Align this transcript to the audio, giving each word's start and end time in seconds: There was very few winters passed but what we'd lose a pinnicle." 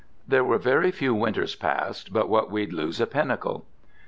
There 0.27 0.43
was 0.43 0.63
very 0.63 0.89
few 0.89 1.13
winters 1.13 1.53
passed 1.53 2.11
but 2.11 2.27
what 2.27 2.49
we'd 2.49 2.73
lose 2.73 2.99
a 2.99 3.05
pinnicle." 3.05 3.65